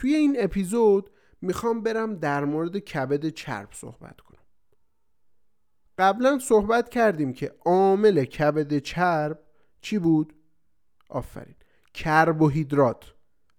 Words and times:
توی 0.00 0.14
این 0.14 0.36
اپیزود 0.38 1.10
می‌خوام 1.40 1.82
برم 1.82 2.14
در 2.14 2.44
مورد 2.44 2.78
کبد 2.78 3.28
چرب 3.28 3.68
صحبت 3.72 4.20
کنم. 4.20 4.40
قبلا 5.98 6.38
صحبت 6.38 6.88
کردیم 6.88 7.32
که 7.32 7.54
عامل 7.64 8.24
کبد 8.24 8.78
چرب 8.78 9.42
چی 9.80 9.98
بود؟ 9.98 10.32
آفرین. 11.08 11.54
کربوهیدرات 11.94 13.14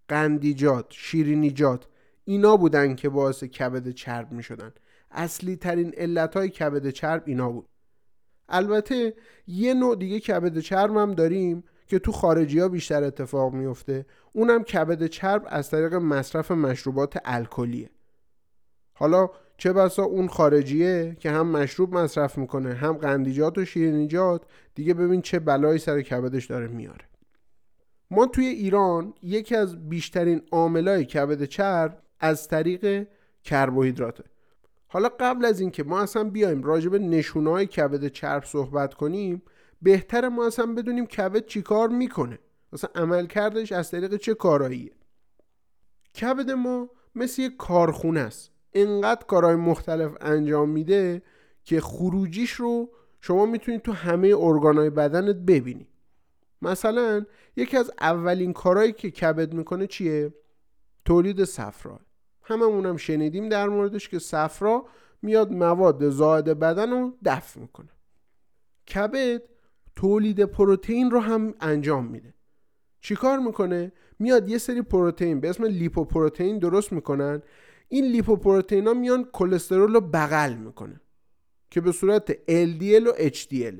قندیجات 0.07 0.85
شیرینیجات 0.89 1.87
اینا 2.25 2.57
بودن 2.57 2.95
که 2.95 3.09
باعث 3.09 3.43
کبد 3.43 3.89
چرب 3.89 4.31
می 4.31 4.43
شدن 4.43 4.73
اصلی 5.11 5.55
ترین 5.55 5.93
علت 5.97 6.37
های 6.37 6.49
کبد 6.49 6.89
چرب 6.89 7.23
اینا 7.25 7.51
بود. 7.51 7.69
البته 8.49 9.13
یه 9.47 9.73
نوع 9.73 9.95
دیگه 9.95 10.19
کبد 10.19 10.59
چرب 10.59 10.97
هم 10.97 11.13
داریم. 11.13 11.63
که 11.91 11.99
تو 11.99 12.11
خارجی 12.11 12.59
ها 12.59 12.67
بیشتر 12.67 13.03
اتفاق 13.03 13.53
میفته 13.53 14.05
اونم 14.33 14.63
کبد 14.63 15.05
چرب 15.05 15.43
از 15.47 15.69
طریق 15.69 15.93
مصرف 15.93 16.51
مشروبات 16.51 17.17
الکلیه. 17.25 17.89
حالا 18.93 19.29
چه 19.57 19.73
بسا 19.73 20.03
اون 20.03 20.27
خارجیه 20.27 21.17
که 21.19 21.31
هم 21.31 21.47
مشروب 21.47 21.97
مصرف 21.97 22.37
می‌کنه 22.37 22.73
هم 22.73 22.93
قندیجات 22.93 23.57
و 23.57 23.65
شیرینیجات 23.65 24.41
دیگه 24.75 24.93
ببین 24.93 25.21
چه 25.21 25.39
بلایی 25.39 25.79
سر 25.79 26.01
کبدش 26.01 26.45
داره 26.45 26.67
میاره 26.67 27.05
ما 28.11 28.25
توی 28.25 28.45
ایران 28.45 29.13
یکی 29.21 29.55
از 29.55 29.89
بیشترین 29.89 30.41
عاملای 30.51 31.05
کبد 31.05 31.43
چرب 31.43 32.01
از 32.19 32.47
طریق 32.47 33.07
کربوهیدراته. 33.43 34.23
حالا 34.87 35.09
قبل 35.19 35.45
از 35.45 35.59
اینکه 35.59 35.83
ما 35.83 36.01
اصلا 36.01 36.23
بیایم 36.23 36.63
راجع 36.63 36.89
به 36.89 36.99
نشونهای 36.99 37.65
کبد 37.65 38.07
چرب 38.07 38.43
صحبت 38.43 38.93
کنیم 38.93 39.41
بهتر 39.81 40.29
ما 40.29 40.47
اصلا 40.47 40.73
بدونیم 40.73 41.05
کبد 41.05 41.45
چیکار 41.45 41.89
می‌کنه. 41.89 42.39
اصلا 42.73 42.89
عمل 42.95 43.25
کردش 43.25 43.71
از 43.71 43.91
طریق 43.91 44.15
چه 44.15 44.33
کاراییه؟ 44.33 44.91
کبد 46.21 46.51
ما 46.51 46.89
مثل 47.15 47.41
یک 47.41 47.57
کارخونه 47.57 48.19
است. 48.19 48.51
انقدر 48.73 49.25
کارهای 49.25 49.55
مختلف 49.55 50.11
انجام 50.21 50.69
میده 50.69 51.21
که 51.63 51.81
خروجیش 51.81 52.51
رو 52.51 52.91
شما 53.21 53.45
می‌تونید 53.45 53.81
تو 53.81 53.91
همه 53.91 54.35
ارگانهای 54.37 54.89
بدنت 54.89 55.35
ببینی. 55.35 55.87
مثلا 56.61 57.25
یکی 57.55 57.77
از 57.77 57.91
اولین 58.01 58.53
کارهایی 58.53 58.91
که 58.91 59.11
کبد 59.11 59.53
می‌کنه 59.53 59.87
چیه؟ 59.87 60.33
تولید 61.05 61.43
صفرا. 61.43 61.99
هممون 62.43 62.85
هم 62.85 62.97
شنیدیم 62.97 63.49
در 63.49 63.69
موردش 63.69 64.09
که 64.09 64.19
صفرا 64.19 64.85
میاد 65.21 65.51
مواد 65.51 66.09
زائد 66.09 66.45
بدن 66.45 66.91
رو 66.91 67.17
دفع 67.25 67.59
می‌کنه. 67.59 67.89
کبد 68.93 69.41
تولید 70.01 70.45
پروتئین 70.45 71.11
رو 71.11 71.19
هم 71.19 71.53
انجام 71.59 72.05
میده. 72.05 72.33
چیکار 73.01 73.39
می‌کنه؟ 73.39 73.91
میاد 74.19 74.49
یه 74.49 74.57
سری 74.57 74.81
پروتئین 74.81 75.39
به 75.39 75.49
اسم 75.49 75.65
لیپوپروتئین 75.65 76.59
درست 76.59 76.93
می‌کنن. 76.93 77.41
این 77.89 78.05
لیپوپروتئین 78.05 78.87
ها 78.87 78.93
میان 78.93 79.29
کلسترول 79.33 79.93
رو 79.93 80.01
بغل 80.01 80.53
می‌کنه 80.53 81.01
که 81.71 81.81
به 81.81 81.91
صورت 81.91 82.31
LDL 82.47 83.07
و 83.07 83.11
HDL 83.11 83.75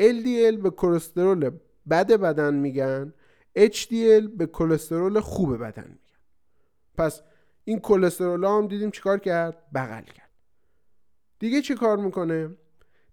LDL 0.00 0.56
به 0.62 0.70
کلسترول 0.70 1.50
بد 1.90 2.12
بدن 2.12 2.54
میگن 2.54 3.12
HDL 3.58 4.28
به 4.36 4.46
کلسترول 4.46 5.20
خوب 5.20 5.56
بدن 5.56 5.88
میگن. 5.88 6.18
پس 6.94 7.22
این 7.64 7.78
کلسترول 7.78 8.44
هم 8.44 8.66
دیدیم 8.68 8.90
چیکار 8.90 9.18
کرد؟ 9.18 9.70
بغل 9.74 10.02
کرد. 10.02 10.30
دیگه 11.38 11.62
چی 11.62 11.74
کار 11.74 11.96
می‌کنه؟ 11.96 12.50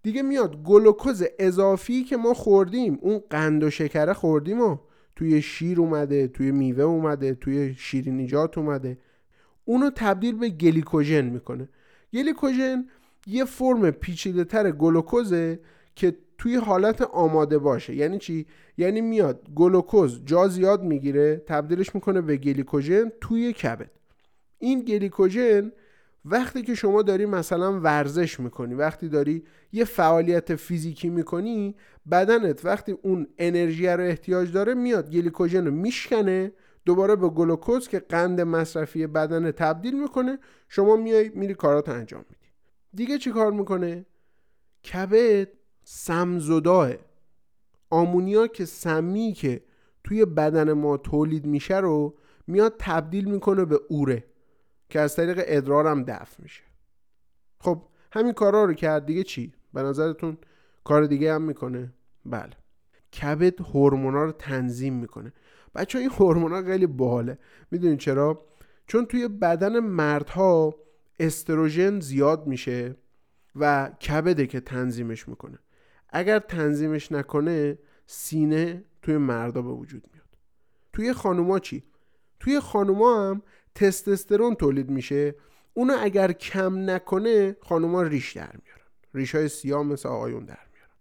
دیگه 0.06 0.22
میاد 0.22 0.64
گلوکوز 0.64 1.24
اضافی 1.40 2.04
که 2.04 2.18
ما 2.18 2.34
خوردیم. 2.34 2.98
اون 3.02 3.22
قند 3.30 3.64
و 3.64 3.70
شکره 3.70 4.14
خوردیم 4.14 4.62
و 4.62 4.78
توی 5.16 5.42
شیر 5.42 5.80
اومده 5.80 6.28
توی 6.28 6.52
میوه 6.52 6.84
اومده 6.84 7.34
توی 7.34 7.76
شیرینیجات 7.78 8.58
اومده. 8.58 8.98
اونو 9.66 9.90
تبدیل 9.96 10.36
به 10.36 10.50
گلیکوژن 10.50 11.26
می‌کنه. 11.26 11.70
گلیکوژن 12.14 12.86
یه 13.28 13.46
فرم 13.46 13.92
پیچیده 13.92 14.44
تر 14.44 14.72
گلوکوزه 14.72 15.60
که 15.96 16.18
توی 16.38 16.56
حالت 16.56 17.02
آماده 17.02 17.58
باشه. 17.58 17.96
یعنی 17.96 18.18
چی؟ 18.18 18.46
یعنی 18.78 19.02
میاد 19.02 19.50
گلوکوز 19.56 20.26
جا 20.26 20.48
زیاد 20.48 20.84
می‌گیره 20.84 21.44
تبدیلش 21.48 21.96
می‌کنه 21.96 22.22
به 22.22 22.38
گلیکوژن 22.38 23.12
توی 23.22 23.54
کبد. 23.54 23.92
این 24.60 24.80
گلیکوژن 24.82 25.72
وقتی 26.26 26.62
که 26.62 26.76
شما 26.76 27.02
داری 27.02 27.26
مثلا 27.26 27.80
ورزش 27.80 28.40
می‌کنی 28.40 28.74
وقتی 28.74 29.10
داری 29.10 29.44
یه 29.72 29.86
فعالیت 29.86 30.56
فیزیکی 30.56 31.10
می‌کنی 31.10 31.76
بدنت 32.12 32.66
وقتی 32.66 32.92
اون 32.92 33.28
انرژی 33.38 33.88
رو 33.88 34.04
احتیاج 34.04 34.52
داره 34.52 34.74
میاد 34.74 35.12
گلیکوژن 35.12 35.66
رو 35.66 35.72
میشکنه 35.72 36.52
دوباره 36.86 37.16
به 37.16 37.30
گلوکوز 37.30 37.88
که 37.88 38.00
قند 38.00 38.42
مصرفی 38.42 39.08
بدن 39.08 39.52
تبدیل 39.52 40.02
می‌کنه 40.02 40.40
شما 40.70 40.96
میای 40.96 41.30
میری 41.30 41.54
کارات 41.54 41.90
انجام 41.90 42.26
میدی. 42.30 42.52
دیگه 42.94 43.18
چی 43.18 43.32
کار 43.32 43.52
می‌کنه؟ 43.52 44.06
کبد 44.94 45.48
سمزداه 45.84 46.92
آمونیا 47.90 48.48
که 48.48 48.66
سمی 48.66 49.34
که 49.34 49.64
توی 50.04 50.26
بدن 50.26 50.74
ما 50.74 50.98
تولید 50.98 51.46
میشه 51.46 51.78
رو 51.78 52.18
میاد 52.48 52.76
تبدیل 52.80 53.26
می‌کنه 53.26 53.66
به 53.66 53.80
اوره. 53.90 54.24
که 54.90 55.00
از 55.00 55.16
طریق 55.16 55.44
ادرارم 55.46 56.04
دفع 56.04 56.44
میشه. 56.44 56.64
خب 57.60 57.82
همین 58.12 58.34
کارا 58.34 58.66
رو 58.66 58.74
کرد. 58.74 59.06
دیگه 59.06 59.24
چی؟ 59.24 59.54
به 59.74 59.82
نظرتون 59.82 60.38
کار 60.84 61.06
دیگه 61.06 61.34
هم 61.34 61.42
می‌کنه؟ 61.42 61.94
بله. 62.26 62.50
کبد 63.22 63.62
هورمونا 63.62 64.24
رو 64.24 64.32
تنظیم 64.32 64.94
می‌کنه. 64.94 65.34
بچه 65.76 66.00
این 66.00 66.10
هورمونا 66.10 66.64
خیلی 66.64 66.88
باحاله. 66.88 67.38
می‌دونین 67.72 67.98
چرا؟ 67.98 68.46
چون 68.88 69.06
توی 69.06 69.28
بدن 69.28 69.80
مردها 69.80 70.76
استروژن 71.20 72.00
زیاد 72.00 72.48
میشه 72.48 72.96
و 73.56 73.90
کبده 73.90 74.48
که 74.48 74.60
تنظیمش 74.60 75.28
می‌کنه. 75.28 75.60
اگر 76.10 76.40
تنظیمش 76.40 77.12
نکنه 77.12 77.80
سینه 78.06 78.84
توی 79.02 79.18
مردا 79.18 79.62
به 79.62 79.72
وجود 79.72 80.08
میاد. 80.14 80.38
توی 80.94 81.14
خانوما 81.14 81.60
چی؟ 81.60 81.84
توی 82.40 82.60
خانوما 82.60 83.30
هم 83.30 83.42
تستوسترون 83.76 84.56
تولید 84.56 84.90
میشه 84.90 85.36
اونو 85.74 85.94
اگر 86.00 86.32
کم 86.32 86.90
نکنه 86.90 87.56
خانوما 87.62 88.02
ریش 88.02 88.32
در 88.32 88.42
میارن. 88.64 88.86
ریش 89.14 89.36
های 89.36 89.50
سیاه 89.50 89.84
مثل 89.84 90.10
آقایون 90.10 90.46
در 90.46 90.60
میارن. 90.74 90.94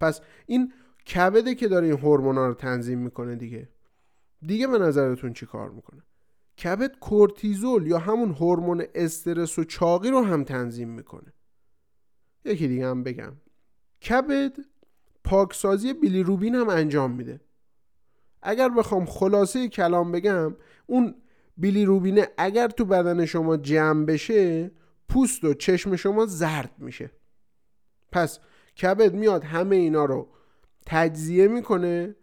پس 0.00 0.20
این 0.46 0.72
کبده 1.14 1.54
که 1.54 1.68
داره 1.68 1.86
این 1.86 1.98
هورمونا 1.98 2.46
رو 2.46 2.54
تنظیم 2.54 2.98
می‌کنه 2.98 3.36
دیگه. 3.36 3.68
دیگه 4.46 4.66
به 4.66 4.78
نظرتون 4.78 5.32
چی 5.32 5.46
کار 5.46 5.70
می‌کنه؟ 5.70 6.02
کبد 6.64 6.98
کورتیزول 6.98 7.86
یا 7.86 7.98
همون 7.98 8.30
هورمون 8.30 8.84
استرس 8.94 9.58
و 9.58 9.64
چاقی 9.64 10.10
رو 10.10 10.24
هم 10.24 10.44
تنظیم 10.44 10.88
می‌کنه. 10.88 11.32
یکی 12.44 12.68
دیگه 12.68 12.86
هم 12.86 13.02
بگم. 13.02 13.32
کبد 14.08 14.52
پاکسازی 15.24 15.92
بیلیروبین 15.92 16.54
هم 16.54 16.68
انجام 16.68 17.10
میده. 17.10 17.40
اگر 18.42 18.68
بخوام 18.68 19.06
خلاصه 19.06 19.68
کلام 19.68 20.12
بگم 20.12 20.56
اون 20.86 21.14
بیلیروبینه 21.60 22.28
اگر 22.38 22.68
تو 22.68 22.84
بدن 22.84 23.26
شما 23.26 23.56
جمع 23.56 24.04
بشه 24.04 24.70
پوست 25.08 25.44
و 25.44 25.54
چشم 25.54 25.96
شما 25.96 26.26
زرد 26.26 26.74
میشه. 26.78 27.10
پس 28.12 28.38
کبد 28.82 29.14
میاد 29.14 29.44
همه 29.44 29.76
اینا 29.76 30.04
رو 30.04 30.28
تجزیه 30.86 31.48
می‌کنه 31.48 32.16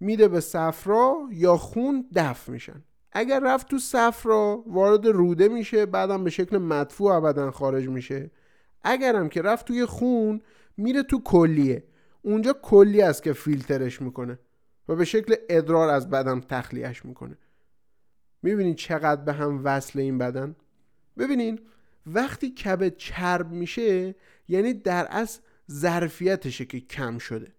میده 0.00 0.28
به 0.28 0.40
صفرا 0.40 1.16
یا 1.32 1.56
خون 1.56 2.08
دفع 2.14 2.52
میشن. 2.52 2.84
اگر 3.12 3.40
رفت 3.40 3.68
تو 3.68 3.78
صفرا 3.78 4.64
وارد 4.66 5.06
روده 5.06 5.48
میشه 5.48 5.86
بعدم 5.86 6.24
به 6.24 6.30
شکل 6.30 6.58
مدفوع 6.58 7.12
ابدا 7.12 7.50
خارج 7.50 7.88
میشه. 7.88 8.30
اگرم 8.82 9.28
که 9.28 9.42
رفت 9.42 9.66
توی 9.66 9.84
خون 9.84 10.40
میره 10.76 11.02
تو 11.02 11.20
کلیه. 11.22 11.84
اونجا 12.22 12.52
کلی 12.62 13.02
است 13.02 13.22
که 13.22 13.32
فیلترش 13.32 14.02
می‌کنه 14.02 14.38
و 14.88 14.96
به 14.96 15.04
شکل 15.04 15.34
ادرار 15.48 15.88
از 15.88 16.10
بدن 16.10 16.40
تخلیهش 16.40 17.04
می‌کنه. 17.04 17.38
می‌بینین 18.44 18.74
چقدر 18.74 19.22
به 19.22 19.32
هم 19.32 19.60
وصل 19.64 19.98
این 19.98 20.18
بدن؟ 20.18 20.56
ببینین 21.18 21.60
وقتی 22.06 22.50
کبد 22.50 22.96
چرب 22.96 23.50
میشه 23.50 24.14
یعنی 24.48 24.74
در 24.74 25.06
اصل 25.10 25.40
ظرفیتشه 25.70 26.64
که 26.64 26.80
کم 26.80 27.18
شده. 27.18 27.52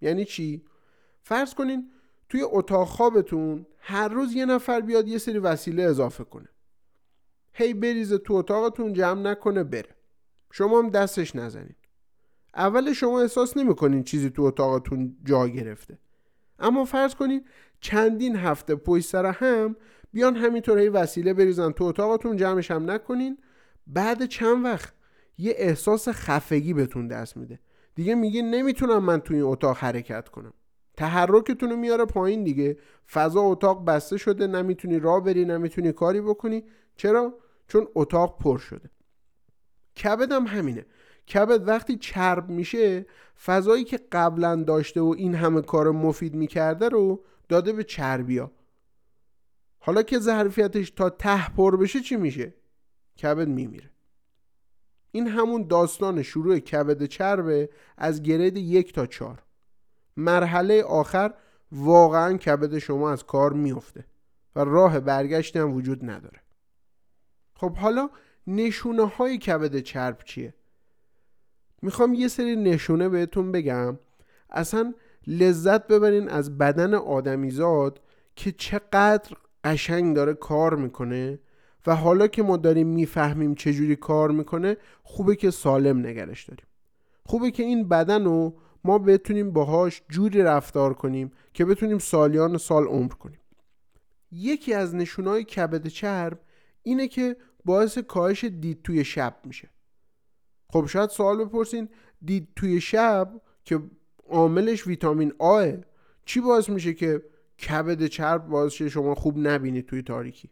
یعنی 0.00 0.24
چی؟ 0.24 0.64
فرض 1.22 1.54
کنین 1.54 1.90
توی 2.28 2.42
اتاق 2.44 2.88
خوابتون 2.88 3.66
هر 3.78 4.08
روز 4.08 4.34
یه 4.34 4.46
نفر 4.46 4.80
بیاد 4.80 5.08
یه 5.08 5.18
سری 5.18 5.38
وسیله 5.38 5.82
اضافه 5.82 6.24
کنه. 6.24 6.48
هی 7.52 7.74
بریزه 7.74 8.18
تو 8.18 8.34
اتاقتون 8.34 8.92
جمع 8.92 9.22
نکنه 9.22 9.64
بره. 9.64 9.96
شما 10.50 10.78
هم 10.78 10.90
دستش 10.90 11.36
نزنید 11.36 11.76
اول 12.54 12.92
شما 12.92 13.20
احساس 13.20 13.56
نمی‌کنین 13.56 14.04
چیزی 14.04 14.30
تو 14.30 14.42
اتاقتون 14.42 15.16
جا 15.24 15.48
گرفته. 15.48 15.98
اما 16.58 16.84
فرض 16.84 17.14
کنین 17.14 17.44
چندین 17.80 18.36
هفته 18.36 18.74
پشت 18.74 19.06
سر 19.06 19.26
هم 19.26 19.76
بیان 20.16 20.36
همینطور 20.36 20.78
هی 20.78 20.88
وسیله 20.88 21.34
بریزن 21.34 21.70
تو 21.70 21.84
اتاقتون 21.84 22.36
جمعش 22.36 22.70
هم 22.70 22.90
نکنین. 22.90 23.38
بعد 23.86 24.26
چند 24.26 24.64
وقت 24.64 24.94
یه 25.38 25.54
احساس 25.56 26.08
خفگی 26.08 26.74
بهتون 26.74 27.08
دست 27.08 27.36
میده. 27.36 27.58
دیگه 27.94 28.14
میگین 28.14 28.50
نمی‌تونم 28.50 29.04
من 29.04 29.20
تو 29.20 29.34
این 29.34 29.42
اتاق 29.42 29.76
حرکت 29.76 30.28
کنم. 30.28 30.52
تحرکتون 30.96 31.70
رو 31.70 31.76
میاره 31.76 32.04
پایین 32.04 32.44
دیگه. 32.44 32.76
فضا 33.12 33.40
اتاق 33.40 33.84
بسته 33.84 34.16
شده 34.16 34.46
نمی‌تونی 34.46 34.98
راه 34.98 35.24
بری 35.24 35.44
نمی‌تونی 35.44 35.92
کاری 35.92 36.20
بکنی. 36.20 36.64
چرا؟ 36.96 37.38
چون 37.68 37.88
اتاق 37.94 38.38
پر 38.38 38.58
شده. 38.58 38.90
کبد 40.04 40.32
هم 40.32 40.46
همینه. 40.46 40.86
کبد 41.34 41.68
وقتی 41.68 41.96
چرب 41.96 42.50
میشه 42.50 43.06
فضایی 43.44 43.84
که 43.84 44.00
قبلا 44.12 44.56
داشته 44.56 45.00
و 45.00 45.14
این 45.18 45.34
همه 45.34 45.62
کار 45.62 45.90
مفید 45.90 46.34
می‌کرده 46.34 46.88
رو 46.88 47.24
داده 47.48 47.72
به 47.72 47.84
چربیا 47.84 48.50
حالا 49.86 50.02
که 50.02 50.18
ظرفیتش 50.18 50.90
تا 50.90 51.10
ته 51.10 51.48
پر 51.48 51.76
بشه 51.76 52.00
چی 52.00 52.16
میشه؟ 52.16 52.54
کبد 53.22 53.48
میمیره. 53.48 53.90
این 55.10 55.28
همون 55.28 55.66
داستان 55.66 56.22
شروع 56.22 56.58
کبد 56.58 57.04
چربه 57.04 57.70
از 57.96 58.22
گرید 58.22 58.56
یک 58.56 58.92
تا 58.92 59.06
چار 59.06 59.42
مرحله 60.16 60.82
آخر 60.82 61.34
واقعا 61.72 62.36
کبد 62.36 62.78
شما 62.78 63.10
از 63.10 63.24
کار 63.24 63.52
میفته 63.52 64.06
و 64.56 64.60
راه 64.60 65.00
برگشتی 65.00 65.58
هم 65.58 65.74
وجود 65.74 66.10
نداره. 66.10 66.40
خب 67.54 67.76
حالا 67.76 68.10
نشونه 68.46 69.06
های 69.06 69.38
کبد 69.38 69.78
چرب 69.78 70.18
چیه؟ 70.24 70.54
می‌خوام 71.82 72.14
یه 72.14 72.28
سری 72.28 72.56
نشونه 72.56 73.08
بهتون 73.08 73.52
بگم. 73.52 73.98
اصلا 74.50 74.94
لذت 75.26 75.86
ببرین 75.86 76.28
از 76.28 76.58
بدن 76.58 76.94
آدمیزاد 76.94 78.00
که 78.36 78.52
چقدر 78.52 79.36
قشنگ 79.66 80.16
داره 80.16 80.34
کار 80.34 80.76
می‌کنه 80.76 81.38
و 81.86 81.96
حالا 81.96 82.26
که 82.26 82.42
ما 82.42 82.56
داریم 82.56 82.86
می‌فهمیم 82.86 83.54
چجوری 83.54 83.96
کار 83.96 84.30
می‌کنه 84.30 84.76
خوبه 85.02 85.36
که 85.36 85.50
سالم 85.50 86.06
نگرش 86.06 86.44
داریم. 86.44 86.66
خوبه 87.24 87.50
که 87.50 87.62
این 87.62 87.88
بدن 87.88 88.24
رو 88.24 88.56
ما 88.84 88.98
بتونیم 88.98 89.50
باهاش 89.50 90.02
جوری 90.08 90.42
رفتار 90.42 90.94
کنیم 90.94 91.30
که 91.54 91.64
بتونیم 91.64 91.98
سالیان 91.98 92.58
سال 92.58 92.84
عمر 92.84 93.12
کنیم. 93.12 93.40
یکی 94.32 94.74
از 94.74 94.94
نشونهای 94.94 95.44
کبد 95.44 95.86
چرب 95.86 96.40
اینه 96.82 97.08
که 97.08 97.36
باعث 97.64 97.98
کاهش 97.98 98.44
دید 98.44 98.82
توی 98.82 99.04
شب 99.04 99.36
میشه. 99.44 99.70
خب 100.72 100.86
شاید 100.86 101.10
سوال 101.10 101.44
بپرسین 101.44 101.88
دید 102.24 102.48
توی 102.56 102.80
شب 102.80 103.40
که 103.64 103.80
عاملش 104.28 104.86
ویتامین 104.86 105.32
آه 105.38 105.66
چی 106.24 106.40
باعث 106.40 106.68
میشه 106.68 106.94
که 106.94 107.22
کبد 107.58 108.06
چرب 108.06 108.46
باعث 108.46 108.72
شما 108.72 109.14
خوب 109.14 109.38
نبینید 109.38 109.86
توی 109.86 110.02
تاریکی. 110.02 110.50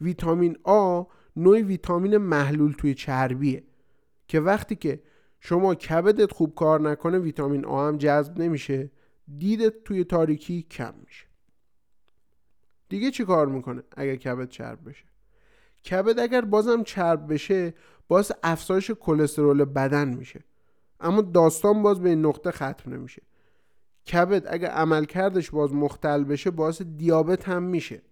ویتامین 0.00 0.58
آ 0.64 1.02
نوع 1.36 1.60
ویتامین 1.60 2.16
محلول 2.16 2.72
توی 2.72 2.94
چربیه 2.94 3.64
که 4.28 4.40
وقتی 4.40 4.76
که 4.76 5.02
شما 5.40 5.74
کبدت 5.74 6.32
خوب 6.32 6.54
کار 6.54 6.80
نکنه 6.80 7.18
ویتامین 7.18 7.64
آ 7.64 7.88
هم 7.88 7.98
جذب 7.98 8.38
نمیشه 8.38 8.90
دیدت 9.38 9.84
توی 9.84 10.04
تاریکی 10.04 10.62
کم 10.62 10.94
میشه. 11.06 11.26
دیگه 12.88 13.10
چی 13.10 13.24
کار 13.24 13.46
می‌کنه 13.46 13.82
اگر 13.96 14.16
کبد 14.16 14.48
چرب 14.48 14.88
بشه؟ 14.88 15.04
کبد 15.90 16.18
اگر 16.18 16.40
بازم 16.40 16.82
چرب 16.82 17.32
بشه 17.32 17.74
باعث 18.08 18.32
افزایش 18.42 18.90
کلسترول 18.90 19.64
بدن 19.64 20.08
میشه. 20.08 20.44
اما 21.00 21.22
داستان 21.22 21.82
باز 21.82 22.00
به 22.00 22.08
این 22.08 22.26
نقطه 22.26 22.50
ختم 22.50 22.94
نمیشه. 22.94 23.22
کبد 24.12 24.46
اگر 24.48 24.68
عملکردش 24.68 25.50
باز 25.50 25.74
مختل 25.74 26.24
بشه 26.24 26.50
باعث 26.50 26.82
دیابت 26.82 27.48
هم 27.48 27.62
میشه. 27.62 28.02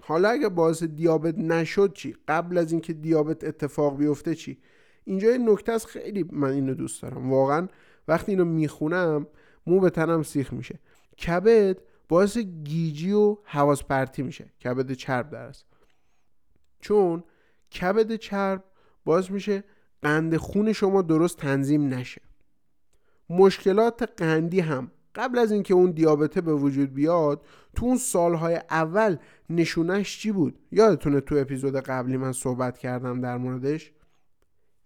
حالا 0.00 0.28
اگه 0.28 0.48
باعث 0.48 0.82
دیابت 0.82 1.38
نشد 1.38 1.92
چی؟ 1.92 2.16
قبل 2.28 2.58
از 2.58 2.72
اینکه 2.72 2.92
دیابت 2.92 3.44
اتفاق 3.44 3.96
بیفته 3.96 4.34
چی؟ 4.34 4.58
اینجا 5.04 5.30
یه 5.30 5.38
نکته 5.38 5.72
است 5.72 5.86
خیلی 5.86 6.28
من 6.32 6.50
اینو 6.50 6.74
دوست 6.74 7.02
دارم. 7.02 7.30
واقعا 7.30 7.68
وقتی 8.08 8.32
اینو 8.32 8.44
می‌خونم 8.44 9.26
مو 9.66 9.80
به 9.80 9.90
تنم 9.90 10.22
سیخ 10.22 10.52
میشه. 10.52 10.78
کبد 11.26 11.78
باعث 12.08 12.38
گیجی 12.38 13.12
و 13.12 13.36
حواس 13.44 13.84
پرتی 13.84 14.22
میشه. 14.22 14.52
کبد 14.64 14.92
چرب 14.92 15.30
در 15.30 15.42
است 15.42 15.66
چون 16.80 17.24
کبد 17.80 18.16
چرب 18.16 18.64
باعث 19.04 19.30
میشه 19.30 19.64
قند 20.02 20.36
خون 20.36 20.72
شما 20.72 21.02
درست 21.02 21.36
تنظیم 21.36 21.94
نشه. 21.94 22.22
مشکلات 23.32 24.02
قندی 24.16 24.60
هم. 24.60 24.90
قبل 25.14 25.38
از 25.38 25.52
اینکه 25.52 25.74
اون 25.74 25.90
دیابته 25.90 26.40
به 26.40 26.54
وجود 26.54 26.94
بیاد 26.94 27.46
تو 27.76 27.86
اون 27.86 27.96
سالهای 27.96 28.60
اول 28.70 29.16
نشونش 29.50 30.18
چی 30.18 30.32
بود؟ 30.32 30.58
یادتونه 30.70 31.20
تو 31.20 31.34
اپیزود 31.34 31.76
قبلی 31.76 32.16
من 32.16 32.32
صحبت 32.32 32.78
کردم 32.78 33.20
در 33.20 33.36
موردش؟ 33.36 33.92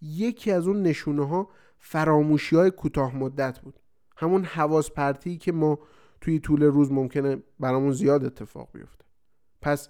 یکی 0.03 0.51
از 0.51 0.69
اون 0.69 0.83
نشونه 0.83 1.27
ها 1.27 1.49
فراموشی 1.79 2.57
های 2.57 2.71
کوتاه 2.71 3.17
مدت 3.17 3.59
بود. 3.59 3.81
همون 4.17 4.45
حواس 4.45 4.91
پرتی 4.91 5.39
که 5.39 5.53
ما 5.53 5.79
توی 6.21 6.39
طول 6.39 6.63
روز 6.63 6.93
ممکنه 6.93 7.43
برامون 7.61 7.93
زیاد 7.93 8.25
اتفاق 8.25 8.69
بیفته. 8.73 9.05
پس 9.63 9.89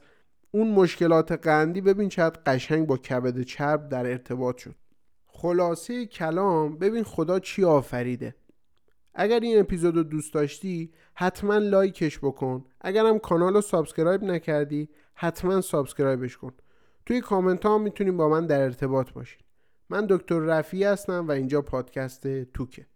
اون 0.50 0.70
مشکلات 0.70 1.32
قندی 1.32 1.80
ببین 1.80 2.08
چقدر 2.08 2.40
قشنگ 2.46 2.86
با 2.86 2.96
کبد 2.96 3.42
چرب 3.42 3.88
در 3.88 4.06
ارتباط 4.06 4.56
شد. 4.56 4.74
خلاصه 5.26 6.06
کلام 6.06 6.78
ببین 6.78 7.04
خدا 7.04 7.38
چی 7.38 7.64
آفریده. 7.64 8.34
اگر 9.18 9.40
این 9.40 9.60
اپیزود 9.60 9.96
رو 9.96 10.02
دوست 10.02 10.34
داشتی 10.34 10.92
حتما 11.14 11.58
لایکش 11.58 12.18
بکن. 12.18 12.64
اگرم 12.80 13.18
کانال 13.18 13.54
رو 13.54 13.60
subscribe 13.60 14.24
نکردی 14.24 14.88
حتما 15.14 15.60
subscribe 15.60 16.22
ش 16.22 16.36
کن. 16.36 16.52
توی 17.06 17.20
کامنت 17.20 17.66
ها 17.66 17.78
می‌تونین 17.78 18.16
با 18.16 18.28
من 18.28 18.46
در 18.46 18.62
ارتباط 18.62 19.12
باشین 19.12 19.40
من 19.90 20.06
دکتر 20.10 20.38
رفی 20.38 20.84
هستم 20.84 21.28
و 21.28 21.30
اینجا 21.30 21.62
پادکست 21.62 22.44
توکه. 22.44 22.86